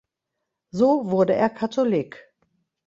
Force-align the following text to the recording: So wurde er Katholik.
So 0.71 1.11
wurde 1.11 1.35
er 1.35 1.51
Katholik. 1.51 2.27